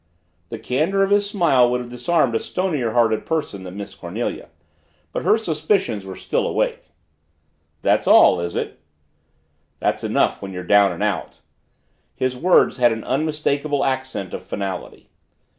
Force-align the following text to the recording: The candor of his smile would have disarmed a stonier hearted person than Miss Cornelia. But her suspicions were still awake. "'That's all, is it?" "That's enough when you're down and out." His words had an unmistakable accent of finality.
The 0.49 0.57
candor 0.57 1.03
of 1.03 1.11
his 1.11 1.29
smile 1.29 1.69
would 1.69 1.79
have 1.79 1.91
disarmed 1.91 2.33
a 2.33 2.39
stonier 2.39 2.93
hearted 2.93 3.23
person 3.23 3.61
than 3.61 3.77
Miss 3.77 3.93
Cornelia. 3.93 4.49
But 5.11 5.21
her 5.21 5.37
suspicions 5.37 6.05
were 6.05 6.15
still 6.15 6.47
awake. 6.47 6.85
"'That's 7.83 8.07
all, 8.07 8.39
is 8.39 8.55
it?" 8.55 8.79
"That's 9.79 10.03
enough 10.03 10.41
when 10.41 10.53
you're 10.53 10.63
down 10.63 10.91
and 10.91 11.03
out." 11.03 11.41
His 12.15 12.35
words 12.35 12.77
had 12.77 12.91
an 12.91 13.03
unmistakable 13.03 13.85
accent 13.85 14.33
of 14.33 14.41
finality. 14.43 15.11